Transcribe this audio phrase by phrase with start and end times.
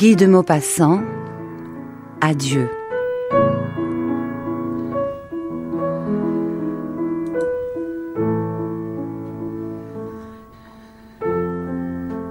[0.00, 1.02] Guy de Maupassant,
[2.22, 2.70] Adieu.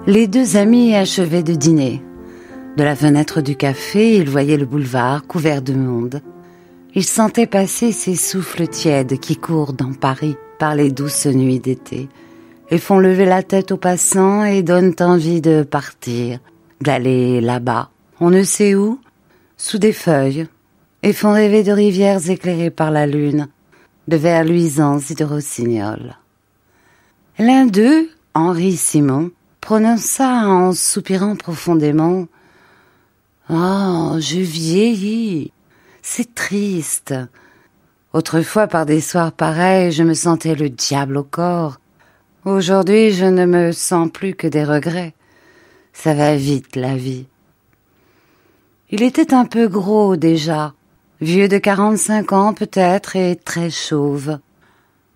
[0.07, 2.01] Les deux amis achevaient de dîner.
[2.75, 6.23] De la fenêtre du café, ils voyaient le boulevard couvert de monde.
[6.95, 12.09] Ils sentaient passer ces souffles tièdes qui courent dans Paris par les douces nuits d'été
[12.71, 16.39] et font lever la tête aux passants et donnent envie de partir,
[16.81, 18.99] d'aller là-bas, on ne sait où,
[19.57, 20.47] sous des feuilles,
[21.03, 23.47] et font rêver de rivières éclairées par la lune,
[24.07, 26.17] de vers luisants et de rossignols.
[27.37, 32.27] L'un d'eux, Henri Simon, prononça en soupirant profondément
[33.49, 35.51] Oh, je vieillis.
[36.01, 37.15] C'est triste.
[38.13, 41.79] Autrefois, par des soirs pareils, je me sentais le diable au corps.
[42.45, 45.13] Aujourd'hui, je ne me sens plus que des regrets.
[46.01, 47.25] Ça va vite, la vie.
[48.89, 50.73] Il était un peu gros déjà,
[51.19, 54.39] vieux de quarante-cinq ans peut-être et très chauve.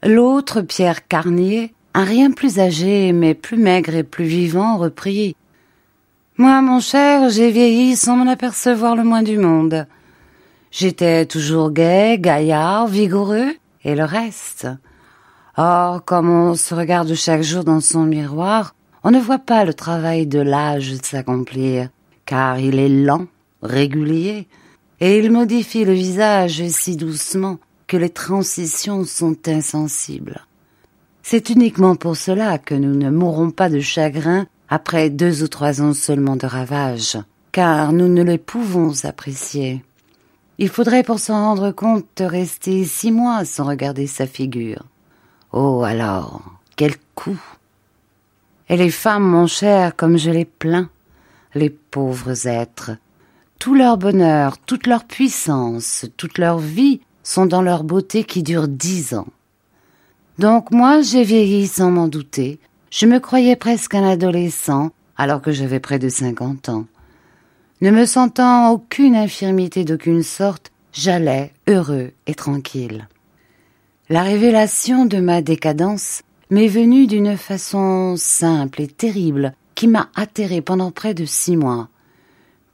[0.03, 5.37] L'autre, Pierre Carnier, un rien plus âgé mais plus maigre et plus vivant, reprit.
[6.35, 9.87] Moi, mon cher, j'ai vieilli sans m'en apercevoir le moins du monde.
[10.69, 13.53] J'étais toujours gai, gaillard, vigoureux,
[13.85, 14.67] et le reste.
[15.55, 19.73] Or, comme on se regarde chaque jour dans son miroir, on ne voit pas le
[19.73, 21.89] travail de l'âge s'accomplir,
[22.25, 23.27] car il est lent,
[23.61, 24.47] régulier,
[24.99, 30.45] et il modifie le visage si doucement que les transitions sont insensibles.
[31.21, 35.81] C'est uniquement pour cela que nous ne mourrons pas de chagrin après deux ou trois
[35.81, 37.17] ans seulement de ravages,
[37.51, 39.83] car nous ne les pouvons apprécier.
[40.57, 44.83] Il faudrait pour s'en rendre compte rester six mois sans regarder sa figure.
[45.51, 46.41] Oh alors,
[46.75, 47.39] quel coup
[48.69, 50.89] Et les femmes, mon cher, comme je les plains,
[51.55, 52.91] les pauvres êtres.
[53.59, 58.67] Tout leur bonheur, toute leur puissance, toute leur vie sont dans leur beauté qui dure
[58.67, 59.27] dix ans.
[60.39, 62.59] Donc moi, j'ai vieilli sans m'en douter.
[62.89, 66.85] Je me croyais presque un adolescent, alors que j'avais près de cinquante ans.
[67.81, 73.07] Ne me sentant aucune infirmité d'aucune sorte, j'allais heureux et tranquille.
[74.09, 80.61] La révélation de ma décadence m'est venue d'une façon simple et terrible qui m'a atterré
[80.61, 81.89] pendant près de six mois.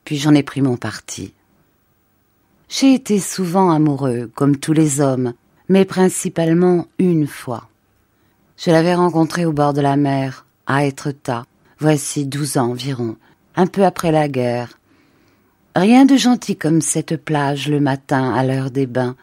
[0.03, 1.33] Puis j'en ai pris mon parti.
[2.67, 5.31] J'ai été souvent amoureux, comme tous les hommes,
[5.69, 7.69] mais principalement une fois.
[8.57, 11.45] Je l'avais rencontré au bord de la mer, à Étretat,
[11.79, 13.15] voici douze ans environ,
[13.55, 14.77] un peu après la guerre,
[15.73, 19.15] Rien de gentil comme cette plage le matin à l'heure des bains.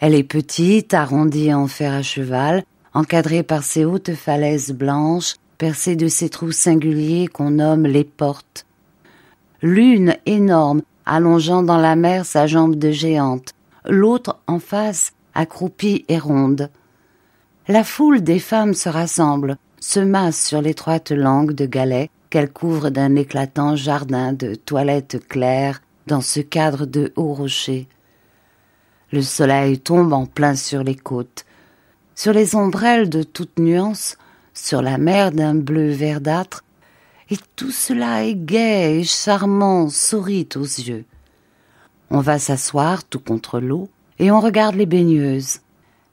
[0.00, 5.96] Elle est petite, arrondie en fer à cheval, encadrée par ses hautes falaises blanches, percées
[5.96, 8.66] de ces trous singuliers qu'on nomme les portes.
[9.62, 13.52] L'une énorme, allongeant dans la mer sa jambe de géante,
[13.84, 16.70] l'autre en face, accroupie et ronde.
[17.68, 22.90] La foule des femmes se rassemble, se masse sur l'étroite langue de galets qu'elle couvre
[22.90, 27.88] d'un éclatant jardin de toilettes claires dans ce cadre de hauts rochers.
[29.12, 31.44] Le soleil tombe en plein sur les côtes,
[32.14, 34.16] sur les ombrelles de toutes nuances,
[34.54, 36.64] sur la mer d'un bleu verdâtre,
[37.30, 41.04] et tout cela est gai et charmant, sourit aux yeux.
[42.10, 45.60] On va s'asseoir tout contre l'eau, et on regarde les baigneuses.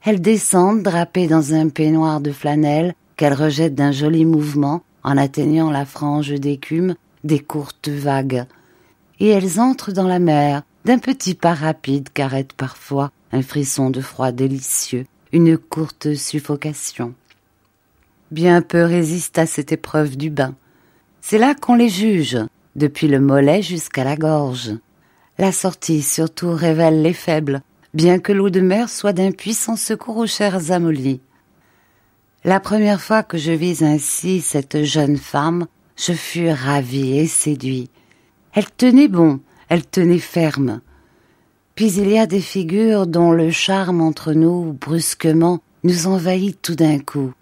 [0.02, 5.70] Elles descendent drapées dans un peignoir de flanelle qu'elles rejettent d'un joli mouvement en atteignant
[5.70, 8.46] la frange d'écume des courtes vagues,
[9.18, 14.00] et elles entrent dans la mer d'un petit pas rapide qu'arrête parfois un frisson de
[14.00, 17.14] froid délicieux, une courte suffocation.
[18.30, 20.54] Bien peu résistent à cette épreuve du bain.
[21.20, 22.38] C'est là qu'on les juge,
[22.74, 24.72] depuis le mollet jusqu'à la gorge.
[25.38, 27.62] La sortie surtout révèle les faibles,
[27.94, 31.20] bien que l'eau de mer soit d'un puissant secours aux chairs amollies.
[32.44, 35.66] La première fois que je vis ainsi cette jeune femme,
[35.96, 37.90] je fus ravi et séduit.
[38.52, 40.80] Elle tenait bon, elle tenait ferme.
[41.80, 46.74] Puis il y a des figures dont le charme entre nous, brusquement, nous envahit tout
[46.74, 47.32] d'un coup.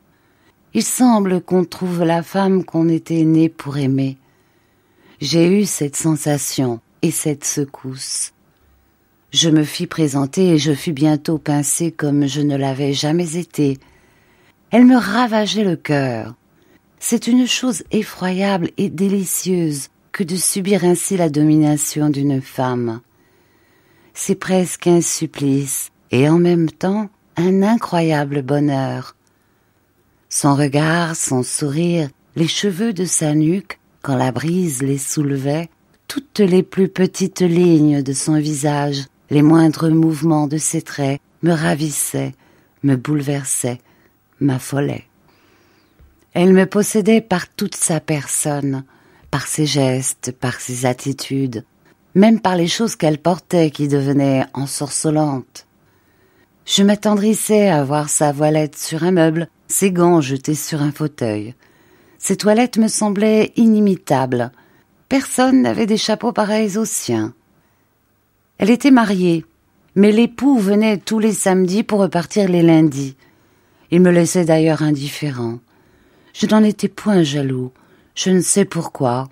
[0.75, 4.17] Il semble qu'on trouve la femme qu'on était né pour aimer.
[5.21, 8.33] J'ai eu cette sensation et cette secousse.
[9.33, 13.77] Je me fis présenter et je fus bientôt pincé comme je ne l'avais jamais été.
[14.71, 16.37] Elle me ravageait le cœur.
[17.01, 23.01] C'est une chose effroyable et délicieuse que de subir ainsi la domination d'une femme.
[24.21, 29.15] C'est presque un supplice et en même temps un incroyable bonheur.
[30.29, 35.71] Son regard, son sourire, les cheveux de sa nuque, quand la brise les soulevait,
[36.09, 41.53] toutes les plus petites lignes de son visage, les moindres mouvements de ses traits me
[41.53, 42.35] ravissaient,
[42.83, 43.81] me bouleversaient,
[44.41, 45.07] m'affolaient.
[46.35, 48.83] Elle me possédait par toute sa personne,
[49.31, 51.65] par ses gestes, par ses attitudes,
[52.19, 55.67] même par les choses qu'elle portait qui devenaient ensorcelantes.
[56.67, 61.55] Je m'attendrissais à voir sa voilette sur un meuble, ses gants jetés sur un fauteuil.
[62.19, 64.51] Ses toilettes me semblaient inimitables.
[65.09, 67.35] Personne n'avait des chapeaux pareils aux siens.
[68.59, 69.47] Elle était mariée,
[69.95, 73.17] mais l'époux venait tous les samedis pour repartir les lundis.
[73.93, 75.61] Il me laissait d'ailleurs indifférent.
[76.35, 77.71] Je n'en étais point jaloux.
[78.17, 79.29] Je ne sais pourquoi.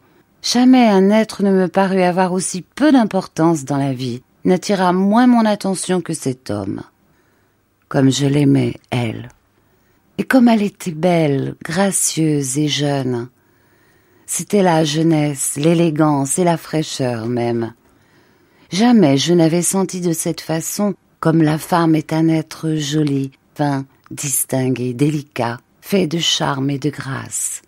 [0.48, 5.26] Jamais un être ne me parut avoir aussi peu d'importance dans la vie, n'attira moins
[5.26, 6.82] mon attention que cet homme.
[7.88, 9.28] Comme je l'aimais, elle.
[10.18, 13.28] Et comme elle était belle, gracieuse et jeune.
[14.24, 17.74] C'était la jeunesse, l'élégance et la fraîcheur même.
[18.70, 23.84] Jamais je n'avais senti de cette façon comme la femme est un être joli, fin,
[24.12, 27.62] distingué, délicat, fait de charme et de grâce.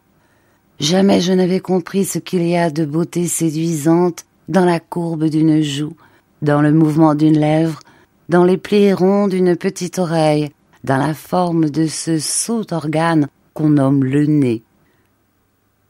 [0.80, 5.60] Jamais je n'avais compris ce qu'il y a de beauté séduisante dans la courbe d'une
[5.60, 5.96] joue,
[6.40, 7.80] dans le mouvement d'une lèvre,
[8.28, 10.50] dans les plis ronds d'une petite oreille,
[10.84, 14.62] dans la forme de ce sot organe qu'on nomme le nez.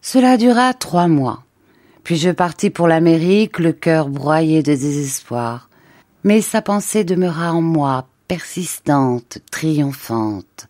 [0.00, 1.44] Cela dura trois mois.
[2.02, 5.68] Puis je partis pour l'Amérique, le cœur broyé de désespoir.
[6.24, 10.68] Mais sa pensée demeura en moi, persistante, triomphante.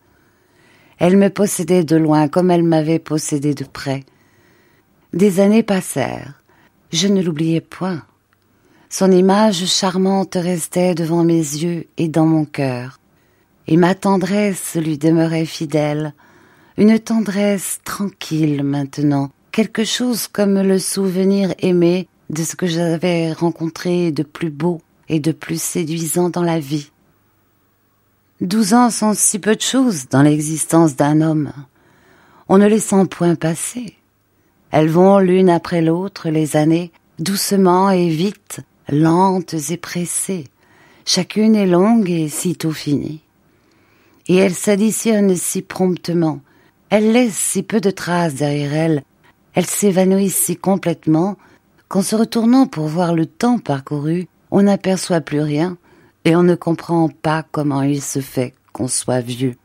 [0.98, 4.04] Elle me possédait de loin comme elle m'avait possédé de près.
[5.12, 6.42] Des années passèrent.
[6.92, 8.02] Je ne l'oubliais point.
[8.90, 12.98] Son image charmante restait devant mes yeux et dans mon cœur.
[13.66, 16.14] Et ma tendresse lui demeurait fidèle,
[16.78, 24.10] une tendresse tranquille maintenant, quelque chose comme le souvenir aimé de ce que j'avais rencontré
[24.10, 26.90] de plus beau et de plus séduisant dans la vie.
[28.40, 31.52] Douze ans sont si peu de choses dans l'existence d'un homme.
[32.48, 33.96] On ne les sent point passer.
[34.70, 40.44] Elles vont l'une après l'autre les années, doucement et vite, lentes et pressées.
[41.04, 43.22] Chacune est longue et sitôt finie.
[44.28, 46.40] Et elles s'additionnent si promptement,
[46.90, 49.02] elles laissent si peu de traces derrière elles,
[49.54, 51.36] elles s'évanouissent si complètement
[51.88, 55.76] qu'en se retournant pour voir le temps parcouru, on n'aperçoit plus rien,
[56.24, 59.56] et on ne comprend pas comment il se fait qu'on soit vieux.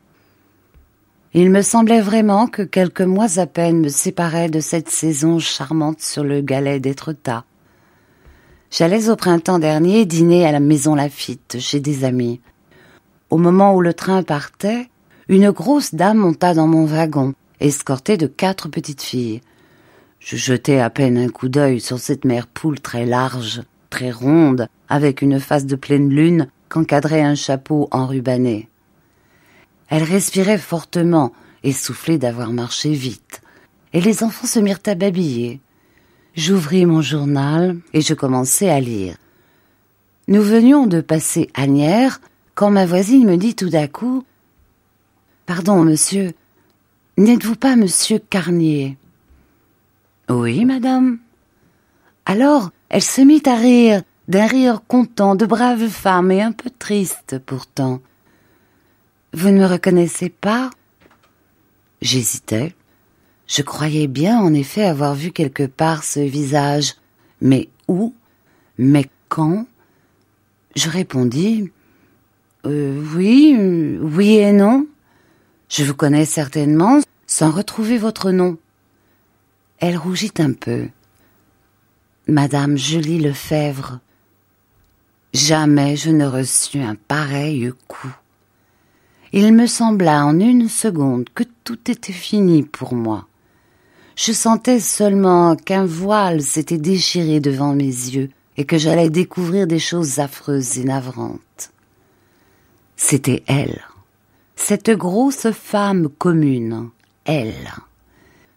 [1.36, 6.00] Il me semblait vraiment que quelques mois à peine me séparaient de cette saison charmante
[6.00, 7.44] sur le galet d'Étretat.
[8.70, 12.40] J'allais au printemps dernier dîner à la maison Lafitte chez des amis.
[13.30, 14.88] Au moment où le train partait,
[15.28, 19.40] une grosse dame monta dans mon wagon, escortée de quatre petites filles.
[20.20, 23.62] Je jetai à peine un coup d'œil sur cette mère poule très large,
[23.94, 28.68] très ronde, avec une face de pleine lune qu'encadrait un chapeau enrubanné.
[29.88, 31.32] Elle respirait fortement,
[31.62, 33.40] essoufflée d'avoir marché vite,
[33.92, 35.60] et les enfants se mirent à babiller.
[36.34, 39.14] J'ouvris mon journal et je commençai à lire.
[40.26, 42.20] Nous venions de passer Agnières
[42.56, 44.24] quand ma voisine me dit tout d'un coup
[45.46, 46.32] Pardon, monsieur,
[47.16, 48.96] n'êtes-vous pas monsieur Carnier?
[50.28, 51.20] Oui, madame.
[52.26, 56.70] Alors, elle se mit à rire, d'un rire content, de brave femme et un peu
[56.70, 58.00] triste pourtant.
[59.32, 60.70] Vous ne me reconnaissez pas?
[62.00, 62.74] J'hésitais.
[63.46, 66.94] Je croyais bien en effet avoir vu quelque part ce visage.
[67.40, 68.14] Mais où
[68.78, 69.66] Mais quand?
[70.76, 71.70] Je répondis
[72.64, 73.56] euh, Oui,
[74.00, 74.86] oui et non.
[75.68, 78.56] Je vous connais certainement sans retrouver votre nom.
[79.78, 80.88] Elle rougit un peu.
[82.26, 84.00] Madame Julie Lefebvre.
[85.34, 88.14] Jamais je ne reçus un pareil coup.
[89.34, 93.26] Il me sembla en une seconde que tout était fini pour moi.
[94.16, 99.78] Je sentais seulement qu'un voile s'était déchiré devant mes yeux et que j'allais découvrir des
[99.78, 101.72] choses affreuses et navrantes.
[102.96, 103.82] C'était elle,
[104.56, 106.88] cette grosse femme commune,
[107.26, 107.70] elle.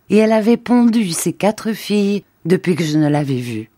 [0.10, 3.70] Et elle avait pondu ses quatre filles depuis que je ne l'avais vue.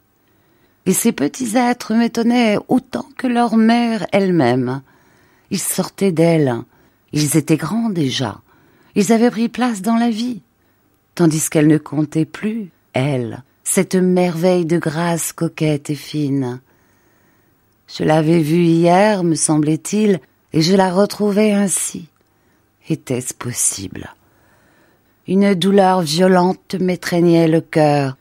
[0.85, 4.81] Et ces petits êtres m'étonnaient autant que leur mère elle-même.
[5.51, 6.55] Ils sortaient d'elle,
[7.11, 8.41] ils étaient grands déjà,
[8.95, 10.41] ils avaient pris place dans la vie,
[11.15, 16.59] tandis qu'elle ne comptait plus, elle, cette merveille de grâce coquette et fine.
[17.87, 20.19] Je l'avais vue hier, me semblait-il,
[20.53, 22.07] et je la retrouvais ainsi.
[22.87, 24.13] Était-ce possible?
[25.27, 28.17] Une douleur violente m'étreignait le cœur,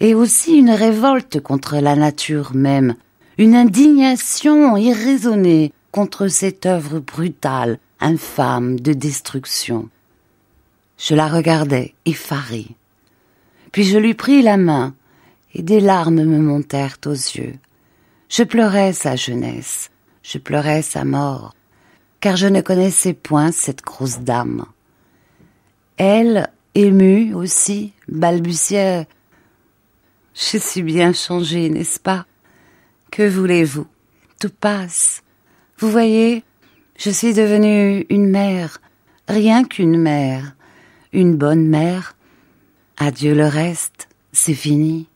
[0.00, 2.96] et aussi une révolte contre la nature même,
[3.38, 9.88] une indignation irraisonnée contre cette œuvre brutale, infâme de destruction.
[10.98, 12.68] Je la regardais, effarée.
[13.72, 14.94] Puis je lui pris la main,
[15.54, 17.54] et des larmes me montèrent aux yeux.
[18.28, 19.90] Je pleurais sa jeunesse,
[20.22, 21.54] je pleurais sa mort,
[22.20, 24.66] car je ne connaissais point cette grosse dame.
[25.96, 29.06] Elle, émue aussi, balbutiait.
[30.38, 32.26] Je suis bien changée, n'est-ce pas?
[33.10, 33.86] Que voulez-vous?
[34.38, 35.22] Tout passe.
[35.78, 36.44] Vous voyez,
[36.98, 38.82] je suis devenue une mère,
[39.28, 40.54] rien qu'une mère,
[41.14, 42.16] une bonne mère.
[42.98, 45.08] Adieu le reste, c'est fini.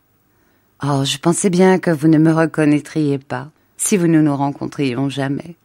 [0.83, 5.11] Oh, je pensais bien que vous ne me reconnaîtriez pas si vous ne nous rencontrions
[5.11, 5.57] jamais.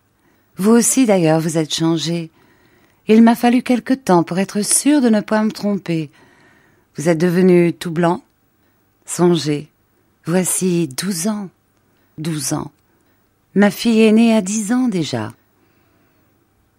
[0.57, 2.29] Vous aussi d'ailleurs vous êtes changé.
[3.07, 6.11] Il m'a fallu quelque temps pour être sûr de ne pas me tromper.
[6.97, 8.21] Vous êtes devenu tout blanc.
[9.05, 9.69] Songez,
[10.25, 11.49] voici douze ans.
[12.17, 12.71] Douze ans.
[13.53, 15.33] Ma fille est née à dix ans déjà.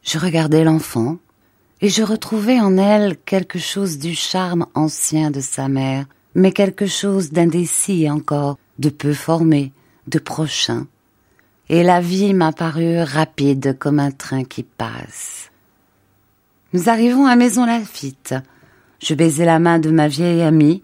[0.03, 1.19] Je regardais l'enfant,
[1.81, 6.87] et je retrouvais en elle quelque chose du charme ancien de sa mère, mais quelque
[6.87, 9.73] chose d'indécis encore, de peu formé,
[10.07, 10.87] de prochain.
[11.69, 15.51] Et la vie m'apparut rapide comme un train qui passe.
[16.73, 18.35] Nous arrivons à Maison Lafitte.
[19.01, 20.83] Je baisai la main de ma vieille amie.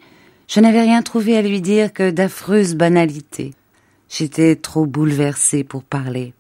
[0.55, 3.55] Je n'avais rien trouvé à lui dire que d'affreuses banalités.
[4.11, 6.35] J'étais trop bouleversée pour parler.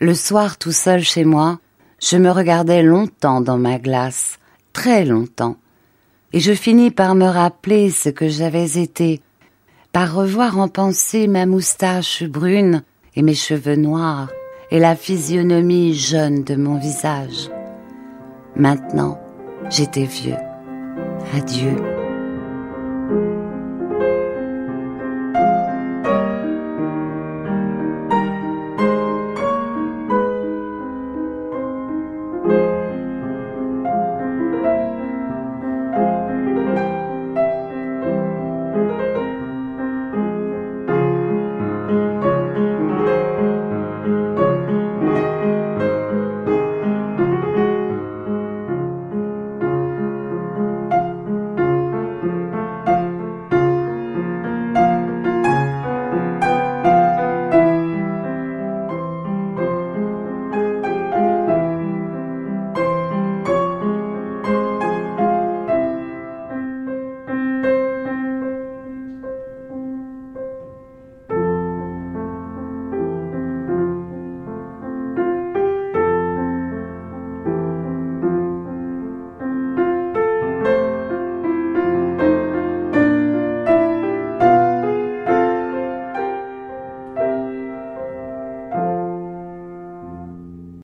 [0.00, 1.60] Le soir, tout seul chez moi,
[2.00, 4.40] je me regardais longtemps dans ma glace,
[4.72, 5.58] très longtemps,
[6.32, 9.20] et je finis par me rappeler ce que j'avais été,
[9.92, 12.82] par revoir en pensée ma moustache brune
[13.14, 14.28] et mes cheveux noirs,
[14.72, 17.48] et la physionomie jeune de mon visage.
[18.56, 19.20] Maintenant,
[19.70, 20.34] j'étais vieux.
[21.32, 22.01] Adieu.